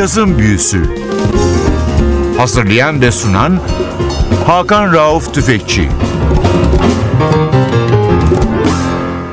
Cazın 0.00 0.38
Büyüsü 0.38 0.82
Hazırlayan 2.36 3.00
ve 3.00 3.10
sunan 3.10 3.60
Hakan 4.46 4.92
Rauf 4.92 5.34
Tüfekçi 5.34 5.88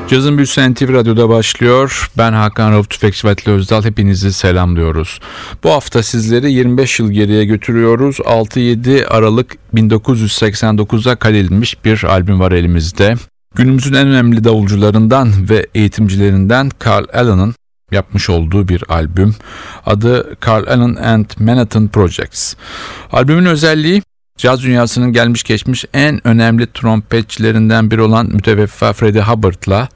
Cazın 0.08 0.36
Büyüsü 0.36 0.72
NTV 0.72 0.92
Radyo'da 0.92 1.28
başlıyor. 1.28 2.10
Ben 2.18 2.32
Hakan 2.32 2.72
Rauf 2.72 2.90
Tüfekçi 2.90 3.26
ve 3.26 3.30
Atli 3.30 3.52
Özdal. 3.52 3.84
Hepinizi 3.84 4.32
selamlıyoruz. 4.32 5.20
Bu 5.64 5.70
hafta 5.70 6.02
sizleri 6.02 6.52
25 6.52 7.00
yıl 7.00 7.10
geriye 7.10 7.44
götürüyoruz. 7.44 8.16
6-7 8.16 9.06
Aralık 9.06 9.56
1989'a 9.74 11.16
kaydedilmiş 11.16 11.84
bir 11.84 12.04
albüm 12.04 12.40
var 12.40 12.52
elimizde. 12.52 13.14
Günümüzün 13.54 13.94
en 13.94 14.08
önemli 14.08 14.44
davulcularından 14.44 15.48
ve 15.50 15.66
eğitimcilerinden 15.74 16.70
Carl 16.86 17.04
Allen'ın 17.14 17.54
yapmış 17.92 18.30
olduğu 18.30 18.68
bir 18.68 18.84
albüm. 18.88 19.34
Adı 19.86 20.36
Carl 20.46 20.66
Allen 20.66 20.94
and 20.94 21.26
Manhattan 21.38 21.88
Projects. 21.88 22.54
Albümün 23.12 23.46
özelliği 23.46 24.02
caz 24.36 24.62
dünyasının 24.62 25.12
gelmiş 25.12 25.42
geçmiş 25.42 25.84
en 25.94 26.26
önemli 26.26 26.72
trompetçilerinden 26.72 27.90
biri 27.90 28.02
olan 28.02 28.26
müteveffa 28.26 28.92
Freddie 28.92 29.22
Hubbard'la 29.22 29.88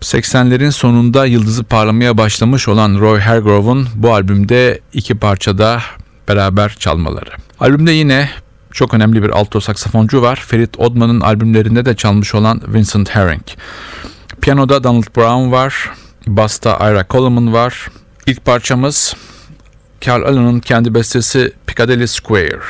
80'lerin 0.00 0.72
sonunda 0.72 1.26
yıldızı 1.26 1.64
parlamaya 1.64 2.18
başlamış 2.18 2.68
olan 2.68 3.00
Roy 3.00 3.20
Hargrove'un 3.20 3.88
bu 3.94 4.14
albümde 4.14 4.80
iki 4.92 5.14
parçada 5.14 5.82
beraber 6.28 6.76
çalmaları. 6.78 7.30
Albümde 7.60 7.92
yine 7.92 8.30
çok 8.72 8.94
önemli 8.94 9.22
bir 9.22 9.30
alto 9.30 9.60
saksafoncu 9.60 10.22
var. 10.22 10.44
Ferit 10.46 10.80
Odman'ın 10.80 11.20
albümlerinde 11.20 11.84
de 11.84 11.96
çalmış 11.96 12.34
olan 12.34 12.60
Vincent 12.68 13.10
Herring. 13.10 13.42
Piyanoda 14.40 14.84
Donald 14.84 15.16
Brown 15.16 15.52
var. 15.52 15.90
Basta 16.26 16.90
Ira 16.90 17.04
Coleman 17.10 17.52
var. 17.52 17.88
İlk 18.26 18.44
parçamız 18.44 19.16
Carl 20.06 20.22
Allen'ın 20.22 20.60
kendi 20.60 20.94
bestesi 20.94 21.52
Piccadilly 21.66 22.06
Square. 22.06 22.60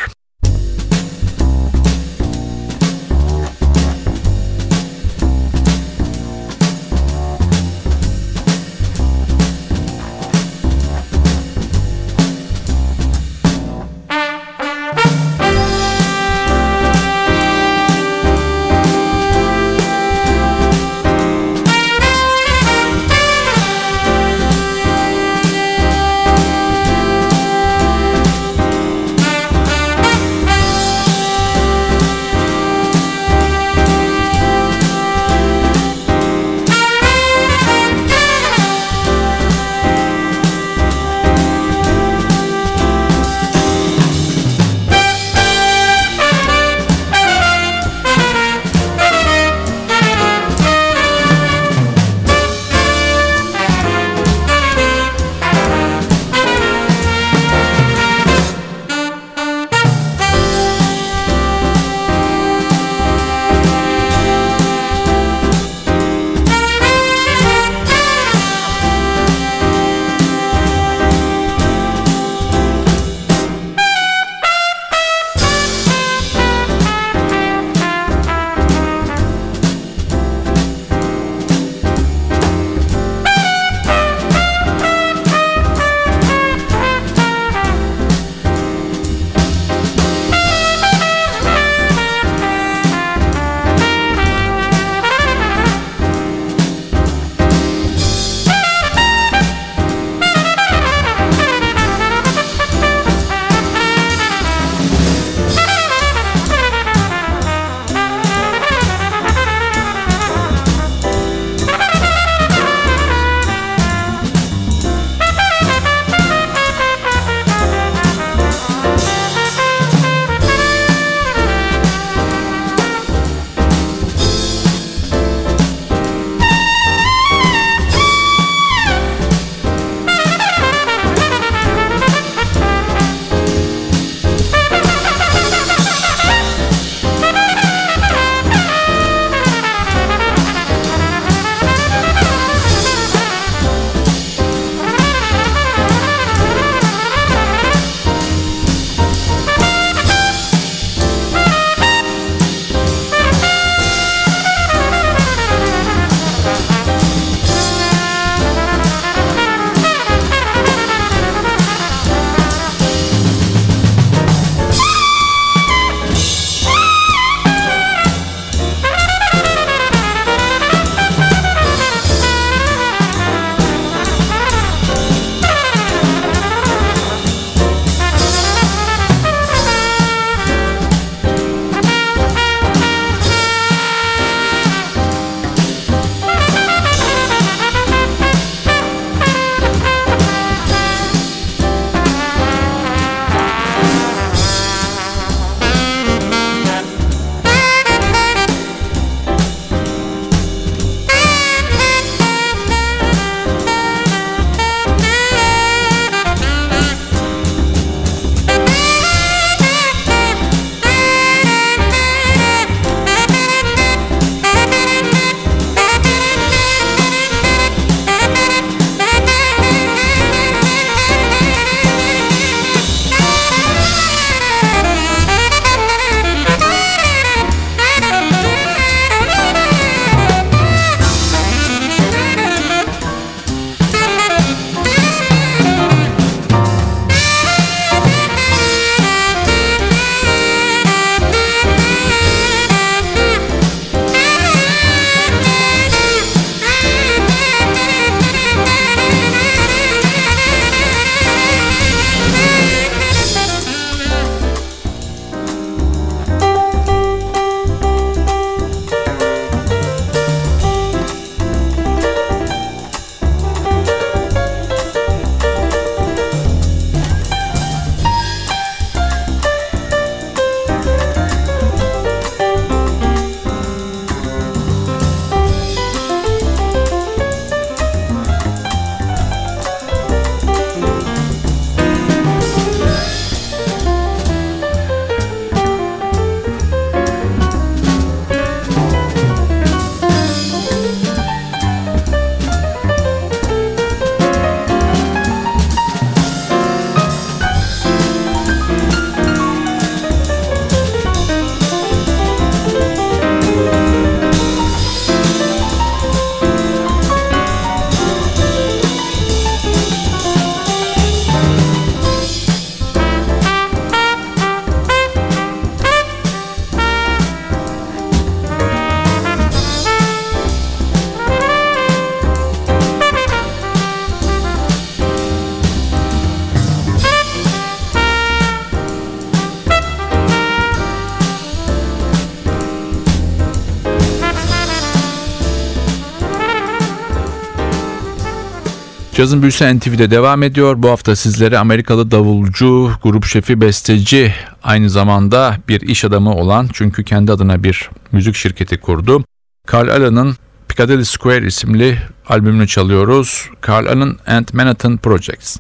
Cazın 339.25 339.43
Büyüsü 339.43 339.79
NTV'de 339.79 340.11
devam 340.11 340.43
ediyor. 340.43 340.83
Bu 340.83 340.91
hafta 340.91 341.17
sizlere 341.17 341.59
Amerikalı 341.59 342.11
davulcu, 342.11 342.93
grup 343.03 343.25
şefi, 343.25 343.61
besteci, 343.61 344.35
aynı 344.63 344.91
zamanda 344.91 345.57
bir 345.69 345.81
iş 345.81 346.05
adamı 346.05 346.35
olan 346.35 346.69
çünkü 346.73 347.05
kendi 347.05 347.33
adına 347.33 347.65
bir 347.65 347.91
müzik 348.13 348.35
şirketi 348.35 348.81
kurdu. 348.81 349.25
Carl 349.73 349.89
Allen'ın 349.89 350.37
Piccadilly 350.69 351.05
Square 351.05 351.47
isimli 351.47 351.99
albümünü 352.29 352.67
çalıyoruz. 352.67 353.51
Carl 353.69 353.87
Allen 353.87 354.17
and 354.27 354.49
Manhattan 354.53 354.97
Projects. 354.97 355.57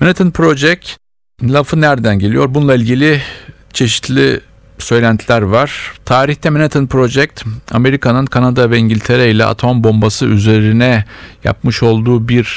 Manhattan 0.00 0.30
Project 0.30 0.96
lafı 1.42 1.80
nereden 1.80 2.18
geliyor? 2.18 2.54
Bununla 2.54 2.74
ilgili 2.74 3.22
çeşitli 3.72 4.40
söylentiler 4.78 5.42
var. 5.42 5.92
Tarihte 6.04 6.50
Manhattan 6.50 6.86
Project, 6.86 7.44
Amerika'nın 7.70 8.26
Kanada 8.26 8.70
ve 8.70 8.78
İngiltere 8.78 9.30
ile 9.30 9.44
atom 9.44 9.84
bombası 9.84 10.26
üzerine 10.26 11.04
yapmış 11.44 11.82
olduğu 11.82 12.28
bir 12.28 12.48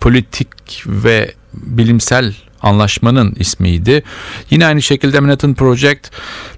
politik 0.00 0.82
ve 0.86 1.34
bilimsel 1.54 2.34
anlaşmanın 2.62 3.34
ismiydi. 3.38 4.02
Yine 4.50 4.66
aynı 4.66 4.82
şekilde 4.82 5.20
Manhattan 5.20 5.54
Project, 5.54 6.10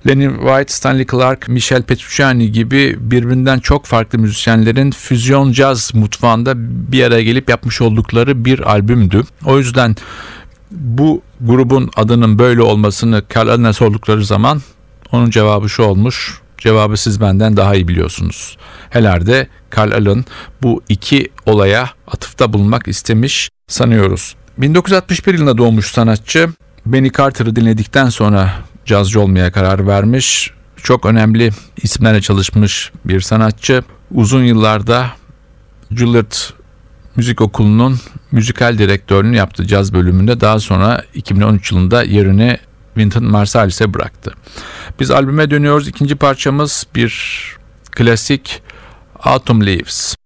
Lenny 0.08 0.28
White, 0.28 0.72
Stanley 0.72 1.06
Clark, 1.06 1.48
Michel 1.48 1.82
Petrucciani 1.82 2.52
gibi 2.52 2.96
birbirinden 3.00 3.58
çok 3.58 3.86
farklı 3.86 4.18
müzisyenlerin 4.18 4.90
füzyon 4.90 5.52
caz 5.52 5.94
mutfağında 5.94 6.52
bir 6.92 7.04
araya 7.04 7.22
gelip 7.22 7.50
yapmış 7.50 7.80
oldukları 7.80 8.44
bir 8.44 8.70
albümdü. 8.72 9.22
O 9.44 9.58
yüzden 9.58 9.96
bu 10.70 11.22
grubun 11.40 11.90
adının 11.96 12.38
böyle 12.38 12.62
olmasını 12.62 13.22
Carl 13.36 13.48
Allen'e 13.48 13.72
sordukları 13.72 14.24
zaman 14.24 14.62
onun 15.12 15.30
cevabı 15.30 15.68
şu 15.68 15.82
olmuş. 15.82 16.40
Cevabı 16.58 16.96
siz 16.96 17.20
benden 17.20 17.56
daha 17.56 17.74
iyi 17.74 17.88
biliyorsunuz. 17.88 18.56
Herhalde 18.90 19.48
Carl 19.76 19.92
Allen 19.92 20.24
bu 20.62 20.82
iki 20.88 21.28
olaya 21.46 21.90
atıfta 22.06 22.52
bulunmak 22.52 22.88
istemiş 22.88 23.50
sanıyoruz. 23.68 24.34
1961 24.58 25.34
yılında 25.34 25.58
doğmuş 25.58 25.86
sanatçı 25.86 26.48
Benny 26.86 27.12
Carter'ı 27.12 27.56
dinledikten 27.56 28.08
sonra 28.08 28.52
cazcı 28.84 29.20
olmaya 29.20 29.52
karar 29.52 29.86
vermiş. 29.86 30.50
Çok 30.76 31.06
önemli 31.06 31.50
isimlerle 31.82 32.20
çalışmış 32.20 32.92
bir 33.04 33.20
sanatçı. 33.20 33.82
Uzun 34.14 34.42
yıllarda 34.42 35.06
Juilliard 35.90 36.32
Müzik 37.16 37.40
Okulu'nun 37.40 37.98
müzikal 38.32 38.78
direktörlüğünü 38.78 39.36
yaptı 39.36 39.66
caz 39.66 39.92
bölümünde. 39.92 40.40
Daha 40.40 40.60
sonra 40.60 41.02
2013 41.14 41.72
yılında 41.72 42.02
yerini 42.02 42.58
Wynton 42.94 43.24
Marsalis'e 43.24 43.94
bıraktı. 43.94 44.32
Biz 45.00 45.10
albüme 45.10 45.50
dönüyoruz. 45.50 45.88
İkinci 45.88 46.14
parçamız 46.16 46.86
bir 46.94 47.12
klasik 47.90 48.62
Autumn 49.24 49.60
Leaves. 49.60 50.16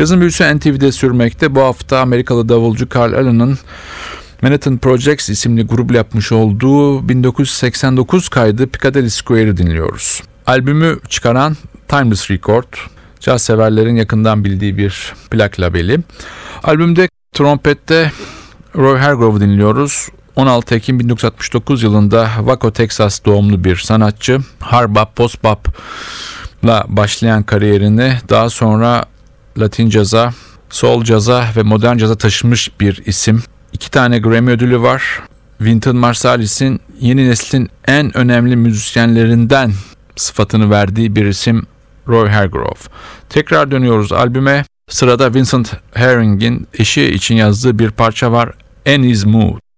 Cazın 0.00 0.20
büyüsü 0.20 0.56
NTV'de 0.56 0.92
sürmekte. 0.92 1.54
Bu 1.54 1.60
hafta 1.60 1.98
Amerikalı 1.98 2.48
davulcu 2.48 2.88
Carl 2.94 3.12
Allen'ın 3.12 3.58
Manhattan 4.42 4.78
Projects 4.78 5.28
isimli 5.28 5.66
grubla 5.66 5.96
yapmış 5.96 6.32
olduğu 6.32 7.08
1989 7.08 8.28
kaydı 8.28 8.66
Piccadilly 8.66 9.10
Square'ı 9.10 9.56
dinliyoruz. 9.56 10.22
Albümü 10.46 10.98
çıkaran 11.08 11.56
Timeless 11.88 12.30
Record, 12.30 12.74
caz 13.20 13.42
severlerin 13.42 13.96
yakından 13.96 14.44
bildiği 14.44 14.76
bir 14.76 15.14
plak 15.30 15.60
labeli. 15.60 16.00
Albümde 16.62 17.08
trompette 17.32 18.12
Roy 18.76 18.98
Hargrove 18.98 19.40
dinliyoruz. 19.40 20.08
16 20.36 20.74
Ekim 20.74 21.00
1969 21.00 21.82
yılında 21.82 22.30
Waco, 22.36 22.72
Texas 22.72 23.24
doğumlu 23.24 23.64
bir 23.64 23.76
sanatçı. 23.76 24.38
Harbap, 24.60 25.16
postbop'la 25.16 26.84
başlayan 26.88 27.42
kariyerini 27.42 28.12
daha 28.28 28.50
sonra 28.50 29.04
Latin 29.60 29.88
caza, 29.88 30.32
soul 30.70 31.04
caza 31.04 31.44
ve 31.56 31.62
modern 31.62 31.96
caza 31.96 32.14
taşımış 32.14 32.80
bir 32.80 33.02
isim. 33.06 33.42
İki 33.72 33.90
tane 33.90 34.18
Grammy 34.18 34.50
ödülü 34.50 34.82
var. 34.82 35.02
Wynton 35.58 35.96
Marsalis'in 35.96 36.80
yeni 37.00 37.28
neslin 37.28 37.70
en 37.86 38.16
önemli 38.16 38.56
müzisyenlerinden 38.56 39.72
sıfatını 40.16 40.70
verdiği 40.70 41.16
bir 41.16 41.26
isim 41.26 41.66
Roy 42.08 42.28
Hargrove. 42.28 42.80
Tekrar 43.28 43.70
dönüyoruz 43.70 44.12
albüme. 44.12 44.64
Sırada 44.88 45.34
Vincent 45.34 45.72
Herring'in 45.94 46.68
eşi 46.78 47.02
için 47.02 47.34
yazdığı 47.34 47.78
bir 47.78 47.90
parça 47.90 48.32
var. 48.32 48.52
Annie's 48.86 49.26
Mood. 49.26 49.69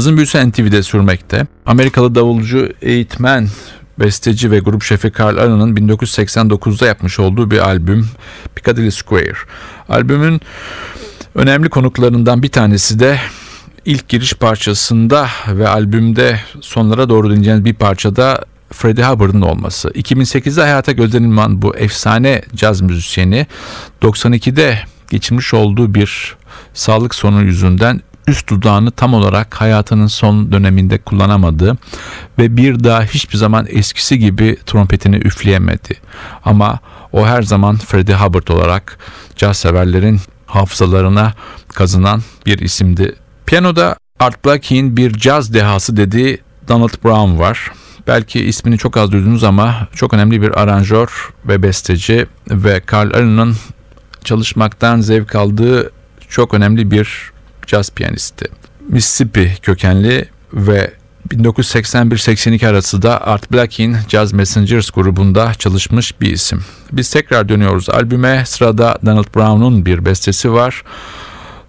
Cazın 0.00 0.16
büyüsü 0.16 0.50
NTV'de 0.50 0.82
sürmekte. 0.82 1.46
Amerikalı 1.66 2.14
davulcu, 2.14 2.68
eğitmen, 2.82 3.48
besteci 3.98 4.50
ve 4.50 4.58
grup 4.58 4.82
şefi 4.82 5.12
Carl 5.18 5.36
Allen'ın 5.36 5.76
1989'da 5.76 6.86
yapmış 6.86 7.20
olduğu 7.20 7.50
bir 7.50 7.58
albüm 7.58 8.08
Piccadilly 8.54 8.90
Square. 8.90 9.34
Albümün 9.88 10.40
önemli 11.34 11.68
konuklarından 11.68 12.42
bir 12.42 12.48
tanesi 12.48 13.00
de 13.00 13.18
ilk 13.84 14.08
giriş 14.08 14.34
parçasında 14.34 15.28
ve 15.48 15.68
albümde 15.68 16.40
sonlara 16.60 17.08
doğru 17.08 17.26
dinleyeceğiniz 17.26 17.64
bir 17.64 17.74
parçada 17.74 18.44
Freddie 18.72 19.04
Hubbard'ın 19.04 19.42
olması. 19.42 19.88
2008'de 19.88 20.60
hayata 20.60 20.92
gözlenilen 20.92 21.62
bu 21.62 21.76
efsane 21.76 22.42
caz 22.54 22.80
müzisyeni 22.80 23.46
92'de 24.02 24.78
geçirmiş 25.10 25.54
olduğu 25.54 25.94
bir 25.94 26.36
sağlık 26.74 27.14
sorunu 27.14 27.42
yüzünden 27.42 28.00
üst 28.28 28.48
dudağını 28.48 28.90
tam 28.90 29.14
olarak 29.14 29.60
hayatının 29.60 30.06
son 30.06 30.52
döneminde 30.52 30.98
kullanamadı 30.98 31.76
ve 32.38 32.56
bir 32.56 32.84
daha 32.84 33.02
hiçbir 33.02 33.38
zaman 33.38 33.66
eskisi 33.68 34.18
gibi 34.18 34.56
trompetini 34.66 35.16
üfleyemedi. 35.16 35.94
Ama 36.44 36.78
o 37.12 37.26
her 37.26 37.42
zaman 37.42 37.76
Freddie 37.76 38.14
Hubbard 38.14 38.48
olarak 38.48 38.98
caz 39.36 39.56
severlerin 39.56 40.20
hafızalarına 40.46 41.34
kazınan 41.68 42.22
bir 42.46 42.58
isimdi. 42.58 43.14
Piyanoda 43.46 43.96
Art 44.20 44.44
Blakey'in 44.44 44.96
bir 44.96 45.12
caz 45.12 45.54
dehası 45.54 45.96
dediği 45.96 46.38
Donald 46.68 47.04
Brown 47.04 47.38
var. 47.38 47.72
Belki 48.06 48.40
ismini 48.40 48.78
çok 48.78 48.96
az 48.96 49.12
duydunuz 49.12 49.44
ama 49.44 49.88
çok 49.94 50.14
önemli 50.14 50.42
bir 50.42 50.60
aranjör 50.60 51.08
ve 51.48 51.62
besteci 51.62 52.26
ve 52.50 52.80
Carl 52.92 53.14
Allen'ın 53.14 53.56
çalışmaktan 54.24 55.00
zevk 55.00 55.34
aldığı 55.34 55.90
çok 56.28 56.54
önemli 56.54 56.90
bir 56.90 57.32
caz 57.70 57.90
piyanisti. 57.90 58.46
Mississippi 58.88 59.56
kökenli 59.62 60.28
ve 60.52 60.90
1981-82 61.28 62.68
arası 62.68 63.02
da 63.02 63.26
Art 63.26 63.52
Blakey'in 63.52 63.96
Jazz 64.08 64.32
Messengers 64.32 64.90
grubunda 64.90 65.54
çalışmış 65.54 66.20
bir 66.20 66.32
isim. 66.32 66.64
Biz 66.92 67.10
tekrar 67.10 67.48
dönüyoruz 67.48 67.90
albüme. 67.90 68.44
Sırada 68.46 68.98
Donald 69.06 69.34
Brown'un 69.34 69.86
bir 69.86 70.04
bestesi 70.04 70.52
var. 70.52 70.82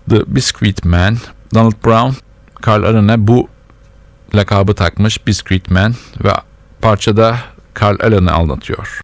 The 0.10 0.36
Biscuit 0.36 0.86
Man. 0.86 1.18
Donald 1.54 1.86
Brown, 1.86 2.12
Carl 2.68 2.84
Allen'e 2.84 3.28
bu 3.28 3.48
lakabı 4.36 4.74
takmış 4.74 5.28
Biscuit 5.28 5.72
Man 5.72 5.96
ve 6.24 6.34
parçada 6.82 7.38
Carl 7.82 8.00
Allen'ı 8.00 8.32
anlatıyor. 8.32 9.02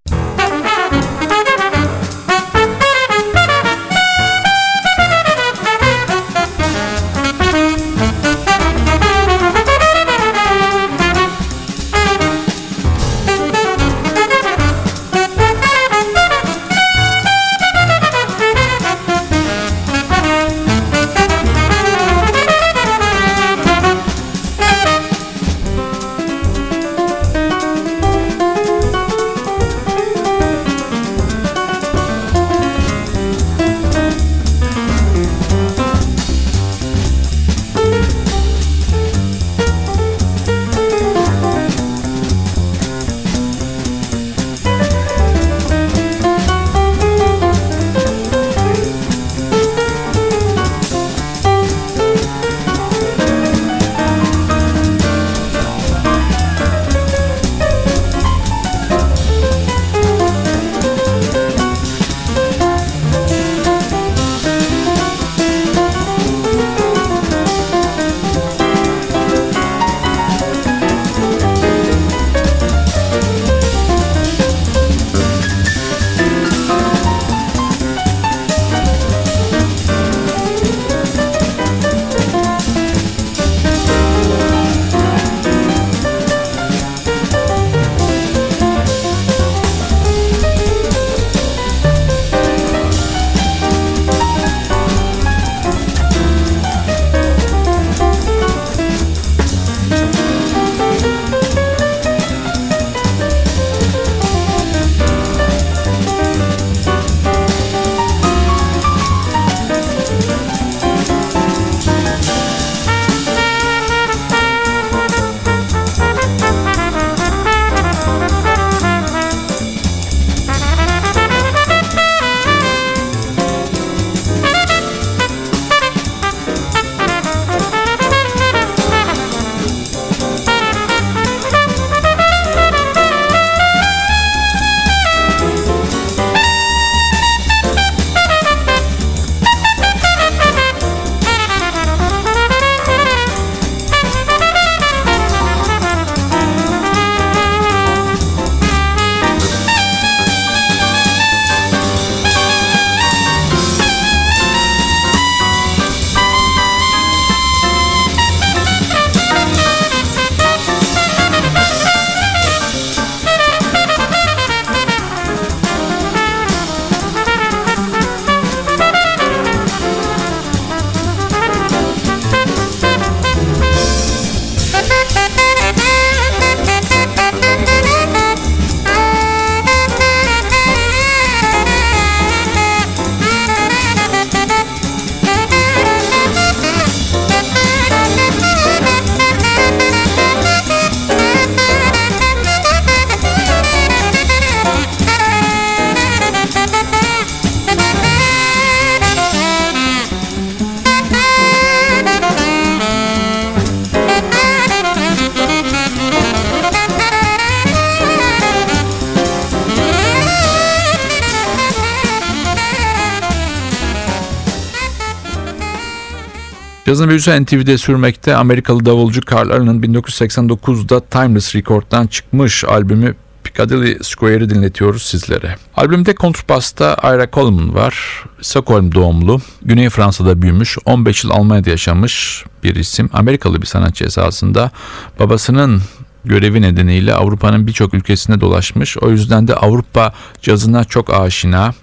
Cazın 216.87 217.09
büyüsü 217.09 217.43
NTV'de 217.43 217.77
sürmekte 217.77 218.35
Amerikalı 218.35 218.85
davulcu 218.85 219.21
Carl 219.31 219.49
Allen'ın 219.49 219.81
1989'da 219.81 220.99
Timeless 220.99 221.55
Record'dan 221.55 222.07
çıkmış 222.07 222.63
albümü 222.63 223.15
Piccadilly 223.43 223.97
Square'ı 224.01 224.49
dinletiyoruz 224.49 225.03
sizlere. 225.03 225.55
Albümde 225.75 226.15
kontrbasta 226.15 226.97
Ira 227.03 227.31
Coleman 227.33 227.75
var. 227.75 228.23
Stockholm 228.41 228.95
doğumlu. 228.95 229.41
Güney 229.61 229.89
Fransa'da 229.89 230.41
büyümüş. 230.41 230.77
15 230.85 231.23
yıl 231.23 231.31
Almanya'da 231.31 231.69
yaşamış 231.69 232.43
bir 232.63 232.75
isim. 232.75 233.09
Amerikalı 233.13 233.61
bir 233.61 233.67
sanatçı 233.67 234.05
esasında. 234.05 234.71
Babasının 235.19 235.81
görevi 236.25 236.61
nedeniyle 236.61 237.13
Avrupa'nın 237.13 237.67
birçok 237.67 237.93
ülkesine 237.93 238.41
dolaşmış. 238.41 238.97
O 238.97 239.11
yüzden 239.11 239.47
de 239.47 239.55
Avrupa 239.55 240.13
cazına 240.41 240.83
çok 240.83 241.13
aşina. 241.13 241.73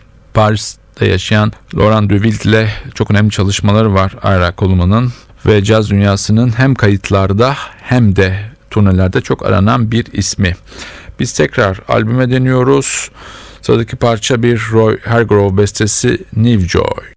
Paris'te 0.95 1.07
yaşayan 1.07 1.53
Laurent 1.75 2.11
Duville 2.11 2.51
ile 2.51 2.71
çok 2.95 3.11
önemli 3.11 3.31
çalışmaları 3.31 3.95
var 3.95 4.13
Ira 4.25 4.55
Coleman'ın 4.59 5.13
ve 5.47 5.65
caz 5.65 5.91
dünyasının 5.91 6.59
hem 6.59 6.75
kayıtlarda 6.75 7.57
hem 7.83 8.17
de 8.17 8.39
turnelerde 8.71 9.21
çok 9.21 9.47
aranan 9.47 9.91
bir 9.91 10.07
ismi. 10.13 10.57
Biz 11.21 11.33
tekrar 11.33 11.81
albüme 11.89 12.31
deniyoruz. 12.31 13.11
Sıradaki 13.63 13.97
parça 13.97 14.43
bir 14.43 14.63
Roy 14.73 15.01
Hargrove 15.01 15.57
bestesi 15.57 16.19
New 16.37 16.69
Joy. 16.69 17.15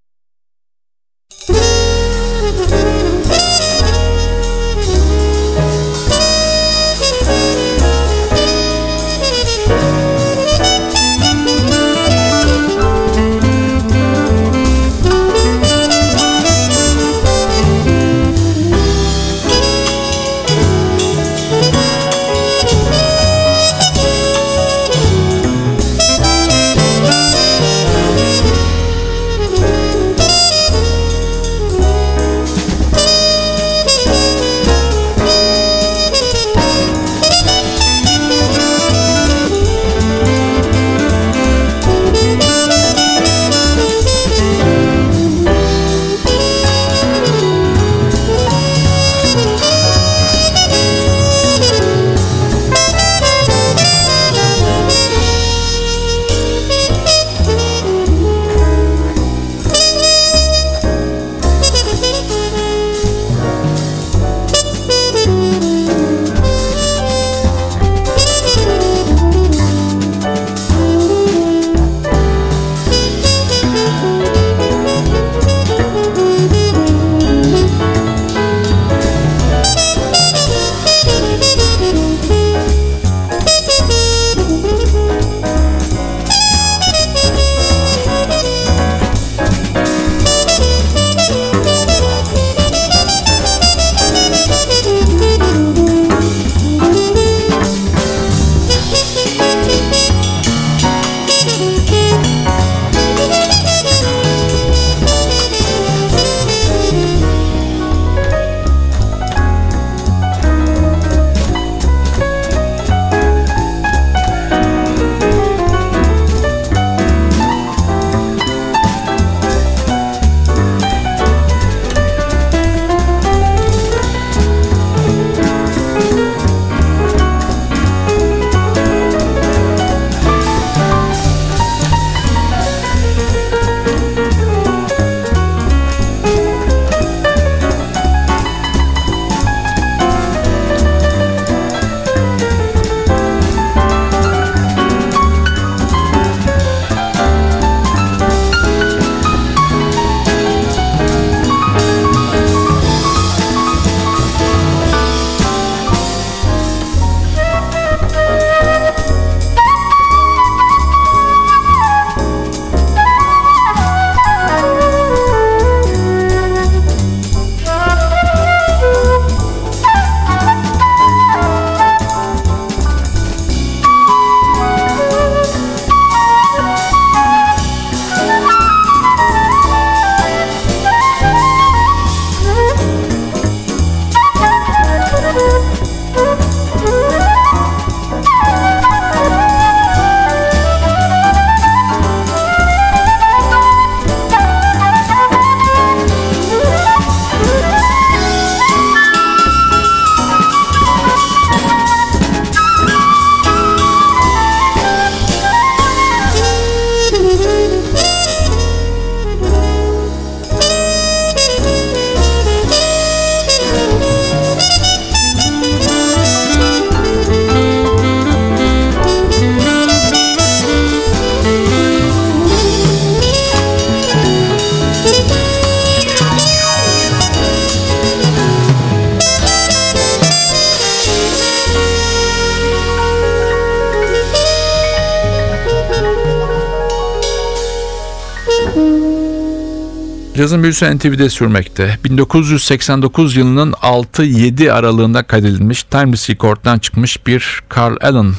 Cazın 240.37 240.63
büyüsü 240.63 240.97
NTV'de 240.97 241.29
sürmekte. 241.29 241.97
1989 242.03 243.35
yılının 243.35 243.71
6-7 243.71 244.71
aralığında 244.71 245.23
kaydedilmiş 245.23 245.83
Timeless 245.83 246.29
Record'dan 246.29 246.79
çıkmış 246.79 247.27
bir 247.27 247.59
Carl 247.77 247.95
Allen 248.01 248.33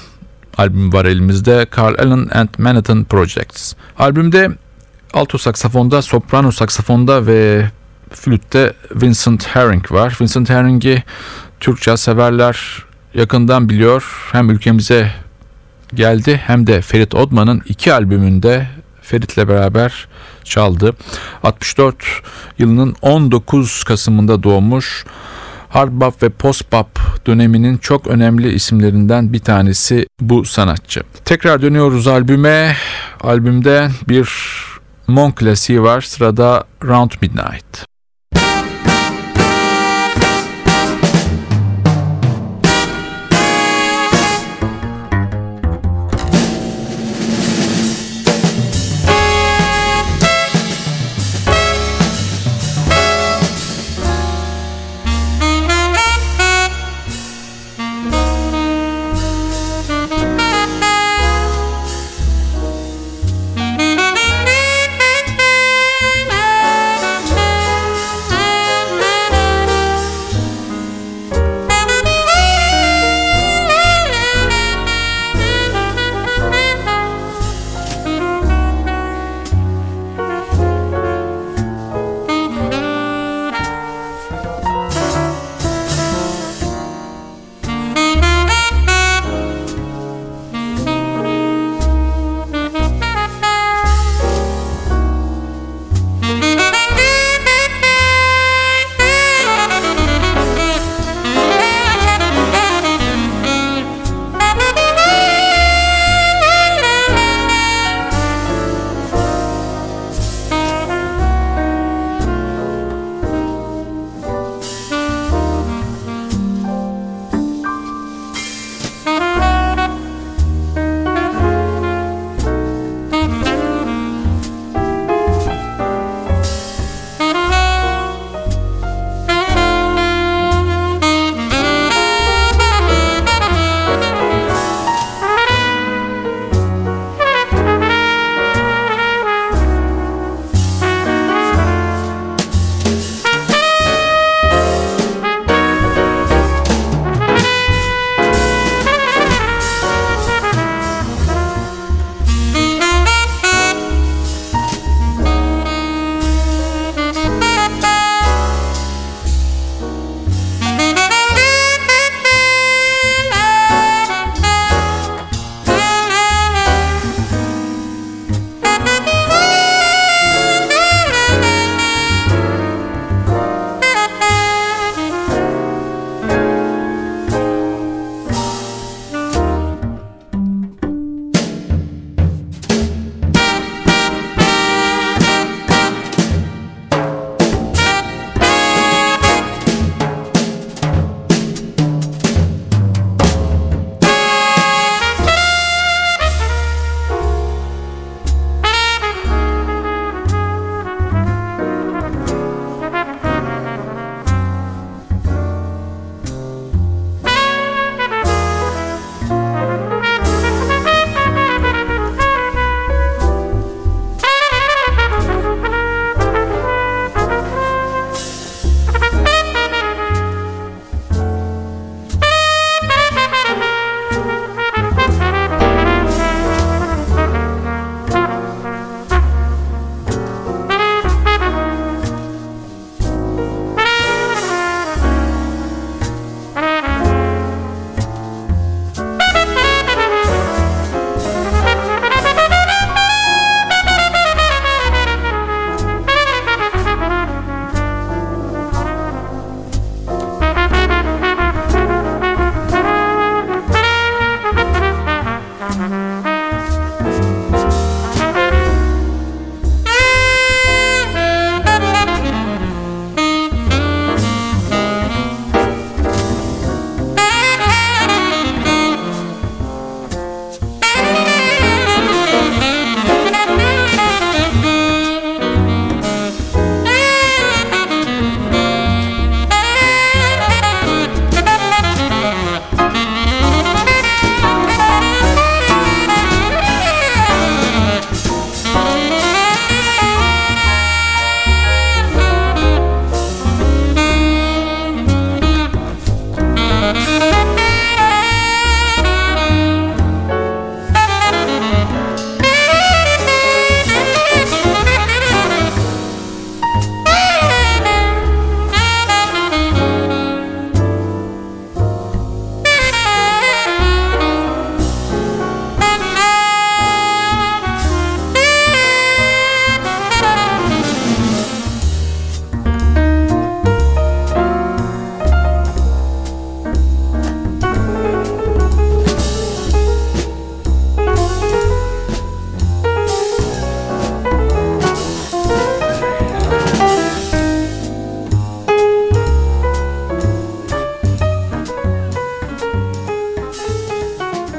albümü 0.59 0.93
var 0.93 1.05
elimizde. 1.05 1.67
Carl 1.79 1.99
Allen 1.99 2.29
and 2.33 2.49
Manhattan 2.59 3.05
Projects. 3.05 3.75
Albümde 3.99 4.51
alto 5.15 5.39
saksafonda, 5.39 6.03
soprano 6.03 6.51
saksafonda 6.53 7.27
ve 7.27 7.71
flütte 8.11 8.73
Vincent 9.03 9.47
Herring 9.47 9.93
var. 9.93 10.19
Vincent 10.21 10.51
Herring'i 10.51 11.03
Türkçe 11.61 11.97
severler 11.97 12.85
yakından 13.15 13.69
biliyor. 13.69 14.29
Hem 14.33 14.51
ülkemize 14.51 15.13
geldi 15.95 16.41
hem 16.47 16.67
de 16.67 16.81
Ferit 16.81 17.15
Odman'ın 17.15 17.63
iki 17.67 17.93
albümünde 17.93 18.67
Ferit'le 19.09 19.49
beraber 19.49 20.09
çaldı. 20.45 20.97
64 21.43 21.97
yılının 22.59 22.97
19 23.03 23.85
Kasım'ında 23.85 24.43
doğmuş. 24.43 25.05
Hard 25.69 25.93
bop 25.93 26.23
ve 26.23 26.29
post 26.29 26.73
bop 26.73 26.89
döneminin 27.27 27.79
çok 27.79 28.07
önemli 28.07 28.53
isimlerinden 28.53 29.33
bir 29.33 29.39
tanesi 29.39 30.07
bu 30.21 30.45
sanatçı. 30.45 31.03
Tekrar 31.25 31.63
dönüyoruz 31.63 32.07
albüme. 32.07 32.77
Albümde 33.21 33.91
bir 34.09 34.29
Mon 35.07 35.31
klasiği 35.31 35.83
var. 35.83 36.01
Sırada 36.01 36.65
Round 36.85 37.11
Midnight. 37.23 37.88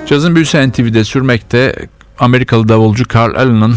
Cazın 0.10 0.36
büyüsü 0.36 0.70
NTV'de 0.70 1.03
sürmekte 1.03 1.76
Amerikalı 2.20 2.68
davulcu 2.68 3.03
Carl 3.16 3.36
Allen'ın 3.36 3.76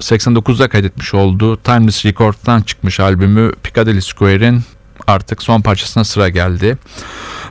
89'da 0.00 0.68
kaydetmiş 0.68 1.14
olduğu 1.14 1.56
Timeless 1.56 2.06
Record'dan 2.06 2.60
çıkmış 2.60 3.00
albümü 3.00 3.52
Piccadilly 3.62 4.02
Square'in 4.02 4.62
artık 5.06 5.42
son 5.42 5.60
parçasına 5.60 6.04
sıra 6.04 6.28
geldi. 6.28 6.78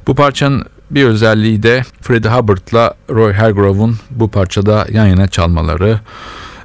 Bu 0.08 0.16
parçanın 0.16 0.66
bir 0.91 1.05
özelliği 1.05 1.64
de 1.64 1.84
Freddie 2.01 2.32
Hubbard'la 2.32 2.93
Roy 3.10 3.34
Hargrove'un 3.34 3.97
bu 4.10 4.32
parçada 4.32 4.88
yan 4.91 5.08
yana 5.08 5.28
çalmaları. 5.28 5.99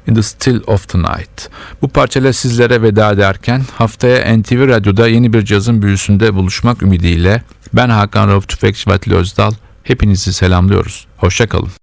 In 0.07 0.15
the 0.15 0.23
Still 0.23 0.61
of 0.67 0.89
the 0.89 0.99
Night. 0.99 1.49
Bu 1.81 1.87
parçayla 1.87 2.33
sizlere 2.33 2.81
veda 2.81 3.11
ederken 3.11 3.61
haftaya 3.77 4.37
NTV 4.37 4.67
Radyo'da 4.67 5.07
yeni 5.07 5.33
bir 5.33 5.45
cazın 5.45 5.81
büyüsünde 5.81 6.35
buluşmak 6.35 6.83
ümidiyle 6.83 7.43
ben 7.73 7.89
Hakan 7.89 8.27
Rauf 8.27 8.47
Tüfekçi 8.47 8.89
Vatili 8.89 9.15
Özdal 9.15 9.51
hepinizi 9.83 10.33
selamlıyoruz. 10.33 11.07
Hoşçakalın. 11.17 11.82